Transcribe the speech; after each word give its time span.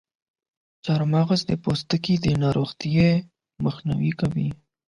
چارمغز 0.83 1.41
د 1.49 1.51
پوستکي 1.63 2.15
د 2.21 2.25
ناروغیو 2.43 3.23
مخنیوی 3.65 4.11
کوي. 4.19 4.49